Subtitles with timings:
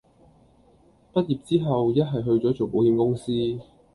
[1.13, 3.31] 畢業之後一係去左做保險公司